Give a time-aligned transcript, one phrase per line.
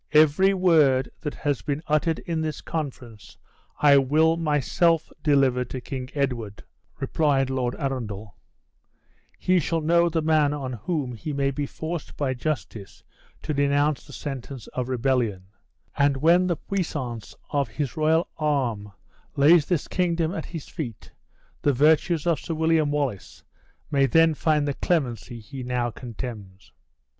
[0.13, 3.37] "Every word that has been uttered in this conference
[3.81, 6.63] I will myself deliver to King Edward,"
[6.99, 8.35] replied Lord Arundel;
[9.37, 13.03] "he shall know the man on whom he may be forced by justice
[13.43, 15.43] to denounce the sentence of rebellion;
[15.95, 18.91] and when the pruissance of his royal arm
[19.35, 21.11] lays this kingdom at his feet,
[21.61, 23.43] the virtues of Sir William Wallace
[23.91, 26.71] may then find the clemency he now contemns!"